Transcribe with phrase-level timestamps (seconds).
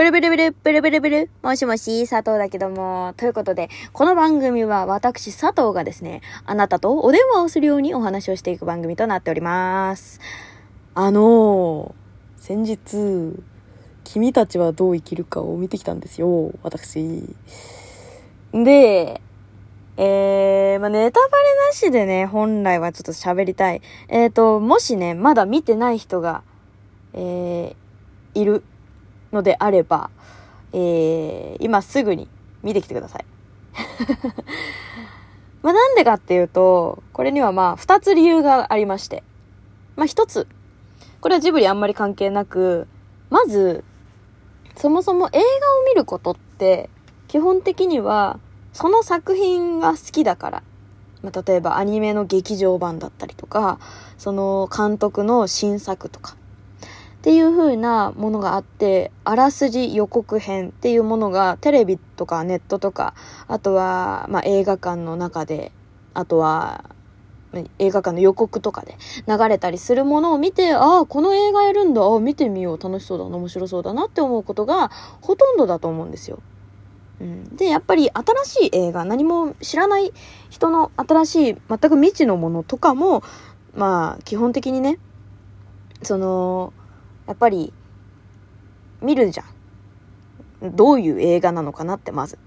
[0.00, 1.30] ブルブルブル、ブルブルブル。
[1.42, 3.12] もしもし、佐藤だけども。
[3.18, 10.18] ということで、この番組は私、佐藤がですね、あなたとお電話をするようにお話をしていく番組となっております。
[10.94, 13.42] あのー、先日、
[14.04, 17.36] 君たちはどう生きるかを見てきたんですよ、私。
[18.54, 19.20] で、
[19.98, 23.82] えー、まあ、ネタバレなしでね、本来はちょっと喋りたい。
[24.08, 26.42] えっ、ー、と、もしね、まだ見てない人が、
[27.12, 28.64] えー、いる
[29.32, 30.10] のであれば、
[30.72, 32.28] えー、今すぐに
[32.62, 33.24] 見てきてください。
[35.62, 39.22] まあなんでかっていうと、これにはまあ二つ理由がありまして。
[39.96, 40.46] まあ一つ、
[41.20, 42.86] これはジブリあんまり関係なく、
[43.28, 43.84] まず、
[44.76, 45.42] そもそも映画を
[45.86, 46.88] 見ることって、
[47.28, 48.38] 基本的には、
[48.72, 50.62] その作品が好きだから。
[51.22, 53.78] まあ、例えばアニメの劇場版だったりとか、
[54.16, 56.36] その監督の新作とか、
[57.20, 63.12] っていう風なものがあって、あらすじ予告編っていうものがテレビとかネットとか、
[63.46, 65.70] あとは、まあ、映画館の中で、
[66.14, 66.82] あとは、
[67.78, 68.96] 映画館の予告とかで
[69.26, 74.90] 流れたりするものを見て、ああ、この映画やるんだ、ああ、見てみよう、楽しそうだな、面白そうだなって思うことが
[75.20, 76.38] ほとんどだと思うんですよ。
[77.20, 80.14] うん、で、やっぱり新しい映画、何も知らない
[80.48, 83.22] 人の新しい、全く未知のものとかも、
[83.74, 84.98] まあ、基本的にね、
[86.02, 86.72] その、
[87.30, 87.72] やっぱり
[89.00, 89.44] 見るじゃ
[90.66, 90.76] ん。
[90.76, 92.40] どういう映画なのかなってまず。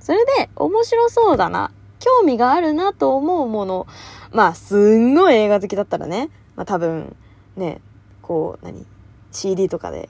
[0.00, 3.86] それで面白そうだな、興味があるなと思うもの、
[4.32, 7.14] まあすんごい映画好きだったらね、まあ多分
[7.54, 7.82] ね、
[8.22, 8.86] こう何
[9.30, 10.08] ？CD とかで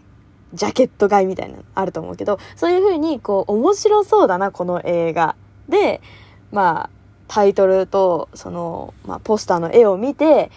[0.52, 5.34] ジャケット買いみたいなのあると思うけど、そういう風にこう面白そうだな、この映画。
[5.68, 6.00] で、
[6.52, 6.90] まあ
[7.26, 10.52] タイトルとその、まあ、ポスターの絵を見て、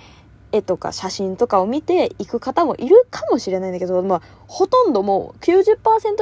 [0.52, 5.78] 絵とか写真とかを見ていく方もいるかもしれないんだけど、まあ、ほとんどもう90%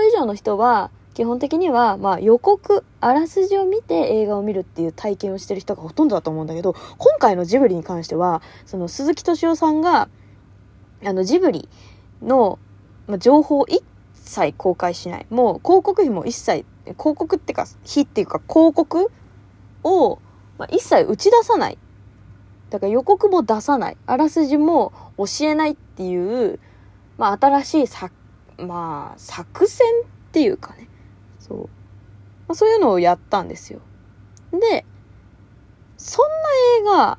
[0.08, 10.10] 以上の人は、基本的には、まあ、予告、あらすじを見て映画を見るっていう体験をしてる人がほとんどだと思うんだけど、今回のジブリに関しては、その鈴木敏夫さんが、
[11.06, 11.70] あの、ジブリ
[12.22, 12.60] の、
[13.08, 13.82] まあ、情報を一
[14.16, 15.26] 切公開しない。
[15.30, 19.10] もう広告費も一切、広告っていうか、費っていうか広告
[19.84, 20.20] を、
[20.58, 21.78] まあ、一切打ち出さない
[22.76, 23.98] だから予告も出さない。
[24.06, 26.60] あらすじも教えないっていう、
[27.18, 28.14] まあ新しい作、
[28.58, 30.90] まあ作戦っていうかね。
[31.40, 31.60] そう。
[31.60, 31.68] ま
[32.50, 33.80] あ、そういうのをやったんですよ。
[34.52, 34.86] で、
[35.96, 36.28] そん
[36.84, 37.18] な映画、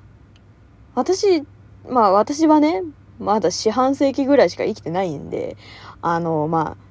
[0.95, 1.43] 私、
[1.89, 2.83] まあ私はね、
[3.19, 5.57] まだ四半世紀ぐらいしか生きてないんで、
[6.03, 6.86] あの、まあ、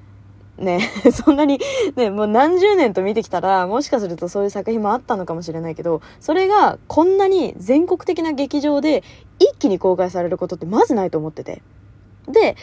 [0.58, 0.80] ね、
[1.12, 1.60] そんなに、
[1.96, 9.02] ね、もう何十年と見てきたら、もしかするとそういう作品もあったのかもしれないけど、それがこんなに全国的な劇場で
[9.38, 11.62] 一気に公開されることってまずないと思ってて。
[12.26, 12.56] で、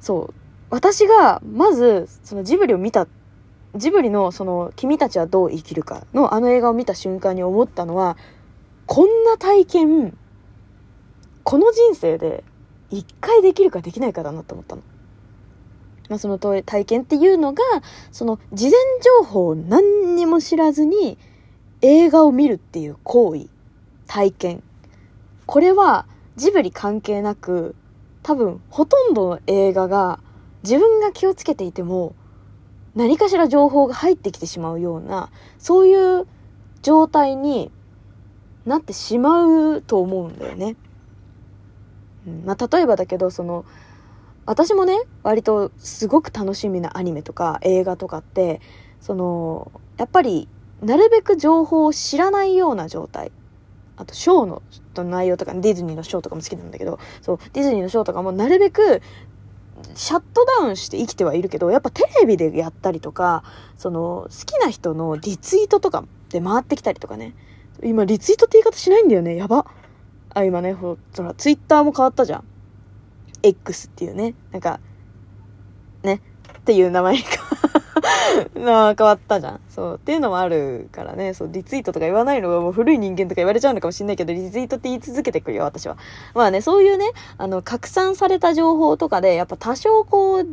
[0.00, 0.34] そう、
[0.70, 3.06] 私がまずそのジブリを見た、
[3.76, 8.16] ジブリのその君たちはどう生きるかのあの映画を見た瞬間に思ったのは、
[8.86, 10.16] こんな体験、
[11.42, 12.44] この人生で
[12.90, 14.82] 一回できるかできないかだなって思ったの。
[16.08, 17.62] まあ、その体験っていうのが、
[18.12, 18.72] その事前
[19.20, 21.18] 情報を何にも知らずに
[21.80, 23.48] 映画を見るっていう行為、
[24.06, 24.62] 体験。
[25.46, 26.06] これは
[26.36, 27.74] ジブリ関係なく、
[28.22, 30.20] 多分ほとんどの映画が
[30.62, 32.14] 自分が気をつけていても
[32.94, 36.26] 何かしら情報が入ってきてしまうような、そういう
[36.82, 37.70] 状態に
[38.66, 40.76] なってしまうと思うんだよね。
[42.46, 43.64] まあ、例えばだけど、その、
[44.46, 48.60] 私もね、割とすごく楽しみなアニメとか映画とかって、
[49.00, 50.48] その、やっぱり、
[50.82, 53.32] なるべく情報を知らないような状態。
[53.96, 54.62] あと、ショーの
[55.04, 59.00] 内容とか、ディズニーのショーとかも好きなんだけど、そう、ディズニーのショーとかもなるべく、
[59.94, 63.44] シャットダウンして生きてはいるけど、やっぱテレビでやったりとか、
[63.76, 67.34] その、好きな人のリツイートとかで回ってきたりとかね。
[67.82, 69.36] 今、リツイートって言い方しないんだよね。
[69.36, 69.66] やば。
[70.34, 72.44] あ、今ね、ほら、ツイッターも変わったじゃん。
[73.44, 74.80] X っていうね、なんか、
[76.02, 76.20] ね、
[76.58, 77.20] っていう名前が
[78.96, 79.60] 変わったじゃん。
[79.68, 79.94] そう。
[79.96, 85.96] っていうのもあるからね、そう、リツイートとか言わないのがもう古い人間とか言われちゃうのかもしんないけど、リツイートって言い続けてくるよ、私は。
[86.34, 90.48] まあね、そういうね、あの、拡散された情報とかで、やっぱ多少こう、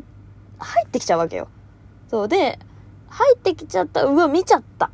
[0.60, 1.48] 入ってきちゃうわけよ。
[2.10, 2.28] そう。
[2.28, 2.60] で、
[3.08, 4.92] 入ってきちゃった、うわ、見ちゃった。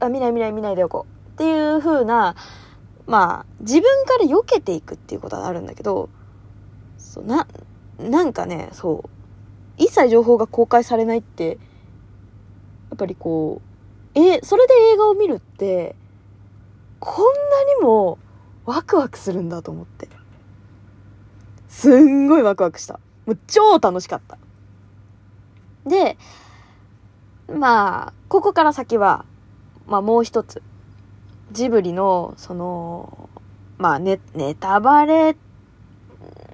[0.00, 1.32] あ、見ない見ない見ないでおこう。
[1.34, 2.34] っていう風な、
[3.06, 6.10] まあ、自分から避けていくっていうことはあるんだけど、
[7.08, 7.46] そう、な、
[7.98, 9.10] なんかね、そう、
[9.78, 11.58] 一切情報が公開されないって、
[12.90, 13.62] やっぱりこ
[14.14, 15.96] う、え、それで映画を見るって、
[17.00, 18.18] こんなにも
[18.66, 20.08] ワクワクするんだと思って。
[21.68, 23.00] すんごいワクワクした。
[23.24, 24.36] もう超楽しかった。
[25.88, 26.18] で、
[27.48, 29.24] まあ、ここから先は、
[29.86, 30.62] まあもう一つ、
[31.52, 33.30] ジブリの、その、
[33.78, 35.36] まあネ、ネタバレっ、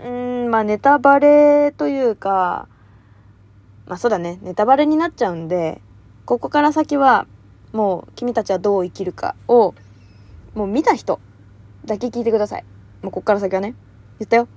[0.04, 0.08] う
[0.46, 2.68] ん、まあネタバレというか、
[3.86, 5.80] まあそうだね、ネタバレになっちゃうんで、
[6.26, 7.26] ここから先は、
[7.72, 9.74] もう君たちはどう生きるかを、
[10.54, 11.20] もう見た人
[11.86, 12.64] だけ聞いてください。
[13.02, 13.74] もうこっから先はね。
[14.18, 14.48] 言ったよ。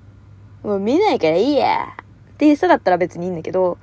[0.64, 1.96] もう見ないからいいや
[2.34, 3.78] っていう人だったら別にいいんだけど、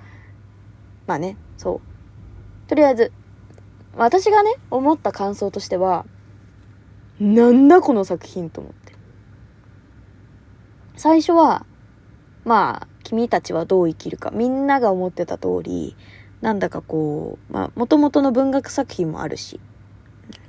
[1.06, 2.68] まあね、そう。
[2.68, 3.12] とりあえず、
[3.96, 6.04] 私がね、思った感想としては、
[7.18, 8.83] なんだこの作品と思って。
[10.96, 11.66] 最初は、
[12.44, 14.30] まあ、君たちはどう生きるか。
[14.30, 15.96] みんなが思ってた通り、
[16.40, 19.60] なんだかこう、まあ、元々の文学作品もあるし、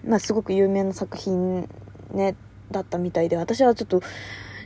[0.05, 1.69] まあ、すごく有名な作品
[2.11, 2.35] ね、
[2.71, 4.01] だったみたいで、私はちょっと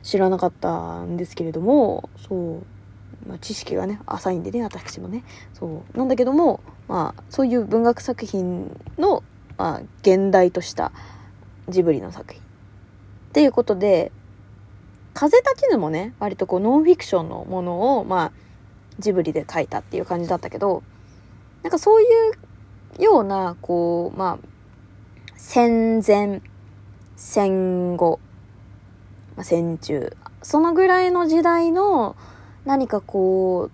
[0.03, 5.23] 知らなかったんですけれども、そう、まあ、知識がね、浅いんでね、私もね。
[5.53, 5.97] そう。
[5.97, 9.23] なんだけども、まあ、そういう文学作品の、
[9.57, 10.91] まあ、現代とした
[11.67, 12.41] ジブリの作品。
[12.41, 12.45] っ
[13.31, 14.11] ていうことで、
[15.13, 18.31] 風立ちぬもね、割とこう、ノンフィクションのものを、まあ、
[18.99, 20.83] ジブリで書いたっていう感じだったけど、
[21.63, 22.05] なんかそうい
[22.97, 24.47] うような、こう、まあ、
[25.35, 26.41] 戦前、
[27.15, 28.19] 戦後、
[29.35, 32.15] まあ、戦中、そのぐらいの時代の
[32.65, 33.69] 何かこ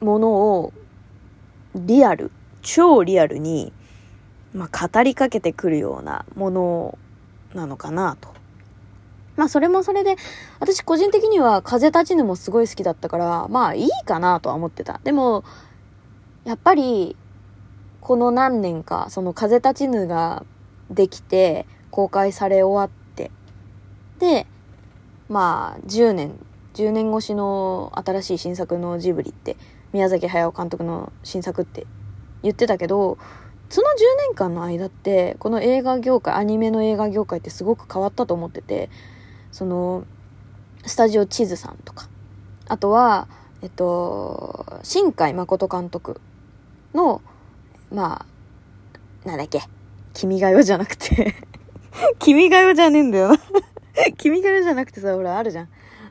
[0.00, 0.72] う、ものを
[1.74, 3.72] リアル、超リアルに、
[4.52, 6.98] まあ、語りかけてくるようなもの
[7.54, 8.31] なのかなと。
[9.42, 10.14] まあそれもそれで、
[10.60, 15.00] 私個人的には風立ちぬもすごい好きだったから、まあいいかなとは思ってた。
[15.02, 15.42] でも、
[16.44, 17.16] やっぱり、
[18.00, 20.44] この何年か、その風立ちぬが
[20.92, 23.32] できて、公開され終わって、
[24.20, 24.46] で、
[25.28, 26.38] まあ、10年、
[26.74, 29.56] 10年越しの新しい新作のジブリって、
[29.92, 31.84] 宮崎駿監督の新作って
[32.44, 33.18] 言ってたけど、
[33.70, 33.92] その10
[34.28, 38.90] 年間の間って、この映画業界、アニメの映画業界ってすごく変わったと思ってて、
[39.52, 40.04] その、
[40.84, 42.08] スタジオ地図さんとか、
[42.66, 43.28] あとは、
[43.62, 46.20] えっと、新海誠監督
[46.94, 47.22] の、
[47.92, 48.26] ま
[49.24, 49.62] あ、なんだっけ、
[50.14, 51.34] 君が代じゃなくて。
[52.18, 53.38] 君が代じゃねえんだよな。
[54.18, 55.68] 君が代じゃなくてさ、ほら、あるじゃん。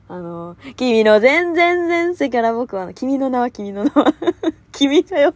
[0.07, 4.13] あの、君の全然前世から僕は、君の名は君の名は。
[4.71, 5.33] 君が代。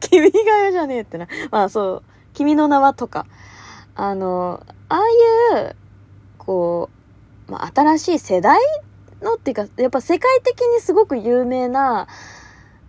[0.00, 1.28] 君が代じゃねえってな。
[1.50, 2.02] まあそう、
[2.34, 3.26] 君の名はとか。
[3.94, 5.76] あの、ああいう、
[6.38, 7.01] こう、
[7.52, 8.58] まあ新しい世代
[9.20, 12.08] のっていうか、やっぱ世界的にすごく有名な、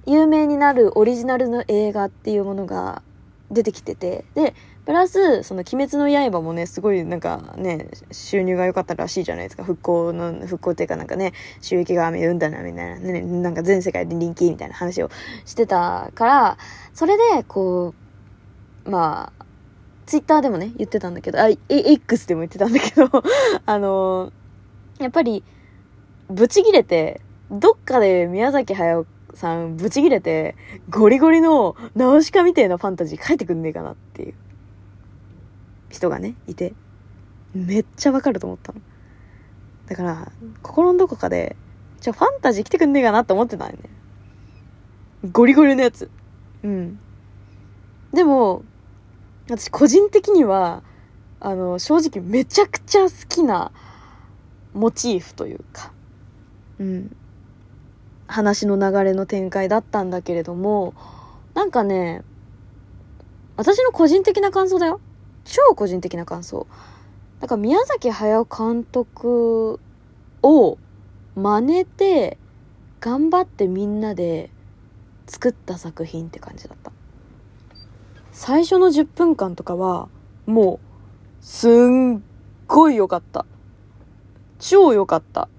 [0.06, 3.01] 有名になるオリジナルの映画っていうものが
[3.51, 4.56] 出てきてて、で、
[4.86, 9.63] プラス、その、鬼滅の刃もね、すごいなんかね、収入が良かったらしいじゃないですか。
[9.63, 15.10] 復興の、復興っていうかなんかね、収益が生んだな、みたいな、ね、なんか全世界で人気みたいな話を
[15.45, 16.57] してたから、
[16.94, 17.94] それで、こ
[18.86, 19.45] う、まあ、
[20.06, 23.10] ツイッターでもね、言ってたんだけど、あ、X でも言ってたんだけど、
[23.65, 24.33] あの
[25.00, 25.44] やっぱり、
[26.30, 30.56] ブチギレて、どっかで宮崎駿さんブチギレて、
[30.90, 34.34] ゴリゴリのナウシカみたいなファンタジー書いてくんねえかなっていう
[35.90, 36.74] 人がね、いて、
[37.54, 38.81] めっちゃわかると思ったの。
[39.88, 40.31] だから、
[40.62, 41.56] 心のどこかで、
[42.00, 43.89] じゃファンタジー来てくんねえかなって思ってたんよね。
[45.31, 46.10] ゴリゴリのやつ。
[46.63, 47.00] うん。
[48.13, 48.63] でも、
[49.48, 50.84] 私個人的には、
[51.39, 53.72] あの、正直めちゃくちゃ好きな
[54.74, 55.92] モチーフというか、
[56.80, 57.15] うん。
[58.27, 60.94] 話の流れの展開だったんだけれども、
[61.53, 62.24] なんかね、
[63.58, 65.00] 私の個人的な感想だよ。
[65.46, 66.65] 超個人的な感想。
[67.39, 69.80] なんか宮崎駿監督
[70.42, 70.77] を
[71.36, 72.38] 真似て、
[73.00, 74.50] 頑張ってみんなで
[75.27, 76.92] 作った作品って感じだった。
[78.32, 80.10] 最初の10分間とかは、
[80.46, 80.80] も
[81.42, 82.24] う、すん
[82.65, 83.46] ごい良かった。
[84.63, 85.50] 超良かった。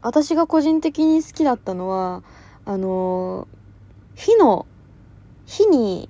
[0.00, 2.22] 私が個人的に好きだったのは、
[2.64, 3.48] あの
[4.14, 4.64] 火の、
[5.44, 6.08] 火に、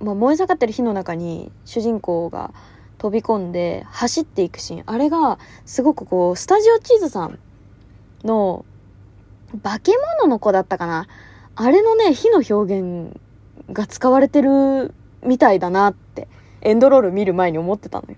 [0.00, 2.54] まあ、燃え盛ってる火の中に主人公が
[2.96, 4.82] 飛び込んで走っていくシーン。
[4.86, 7.38] あれが、すごくこう、スタジオチーズさん
[8.24, 8.64] の、
[9.62, 11.06] 化け物の子だったかな
[11.56, 13.20] あれのね、火の表現
[13.70, 16.26] が使われてるみたいだなって、
[16.62, 18.16] エンドロール見る前に思ってたのよ。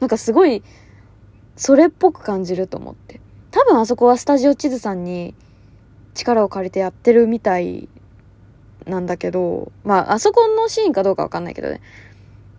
[0.00, 0.64] なんかすごい、
[1.56, 3.20] それっぽく感じると思って。
[3.50, 5.34] 多分あそこはスタジオ地図さんに
[6.14, 7.88] 力を借りてやってるみたい
[8.86, 11.80] なんだけど、まあ、あそこのシーンかどうかわかんないけどね。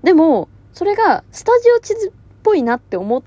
[0.04, 2.12] でも、それがスタジオ地図っ
[2.44, 3.24] ぽいなって思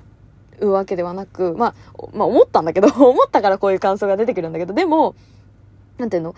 [0.61, 1.75] うわけではなく、まあ、
[2.13, 5.15] まあ思ったんだけど、 思ったからこういう感想が出てくるんだけど、でも、
[5.99, 6.35] なんていうの？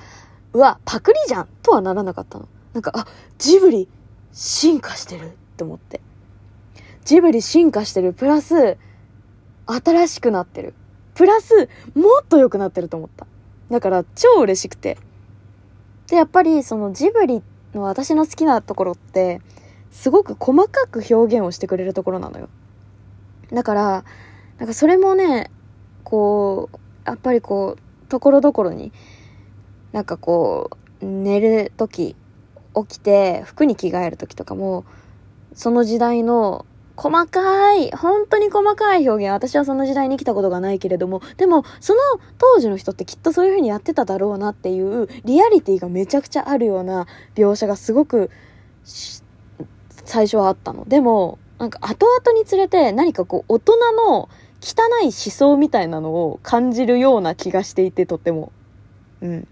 [0.53, 2.49] うわ、パクリじゃんとはならなかったの。
[2.73, 3.07] なんか、あ、
[3.39, 3.89] ジブリ
[4.33, 6.01] 進化してるって思って。
[7.05, 8.13] ジブリ進化してる。
[8.13, 8.77] プラス、
[9.73, 10.75] 新しくなってる。
[11.15, 13.27] プラス、もっと良くなってると思った。
[13.71, 14.97] だから、超嬉しくて。
[16.09, 17.43] で、やっぱり、そのジブリ
[17.75, 19.41] の私の好きなところって、
[19.91, 22.49] すごく細かく表現をしてくれるところなのよ。
[23.53, 24.05] だから、
[24.59, 25.51] なんかそれもね、
[26.05, 28.93] こう、やっぱりこう、ところどころに、
[29.93, 32.17] なんかこう、寝る時、
[32.75, 34.85] 起きて服に着替える時とかも、
[35.55, 36.67] その時代の
[36.97, 42.01] 細かい、本当に細かい表現、私はその時代に生きたことがないけれども、でも、その
[42.39, 48.31] 当時の人ってきっとそういう風にやってただろうなっていう、リアリティがめちゃくちゃあるような描写がすごく、
[50.05, 50.85] 最初はあったの。
[50.87, 54.29] でも、なんか後々につれて何かこう、大人の
[54.61, 58.53] 汚い思想みたいなのを感じるような気がしていて、とっても。
[59.21, 59.49] うん。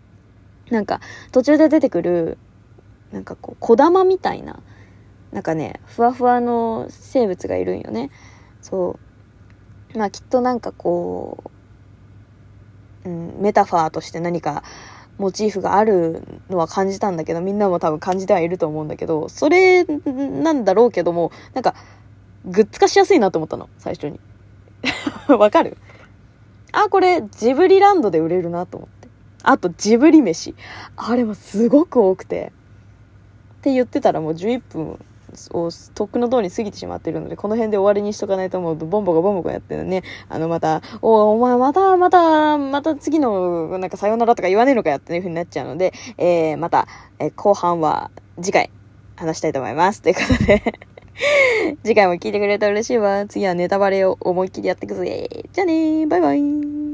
[0.70, 1.00] なんか、
[1.32, 2.38] 途中で出てくる、
[3.12, 4.60] なんかこう、小玉みたいな、
[5.32, 8.10] なんかね、ふわふわの生物がいるんよね。
[8.60, 8.98] そ
[9.94, 9.98] う。
[9.98, 11.44] まあきっとなんかこ
[13.04, 14.62] う、うん、メタファーとして何か
[15.18, 21.74] モチーフがあるのは感じたんだけど、みんなも多分感じてはいると思うんだけど、それなんだろうけども、なんか、
[22.44, 24.20] グッズ化しやすいなと思ったの、最初に。
[25.28, 25.76] わかる？
[26.72, 29.08] あ、これ、ジブリランドで売れるなと思って。
[29.42, 30.54] あと、ジブリ飯。
[30.96, 32.52] あれもすごく多くて。
[33.58, 35.04] って言ってたらもう11分
[35.52, 46.86] をとっくの通り過ぎてしまってるので、この辺で終わりにしとかないと思うと、ボンボコボンボコやってるね、あの、また、お、お前また、また、また次の、なんかさよならとか言わねえのかやっていう風になっちゃうので、えー、また、
[47.18, 48.70] えー、後半は次回
[49.16, 50.02] 話したいと思います。
[50.02, 50.62] ということで
[51.82, 53.26] 次回も聞いてくれたら嬉しいわ。
[53.26, 55.46] 次はネタバレを思いっきりやってくぜ。
[55.52, 56.87] じゃあねバイバイ。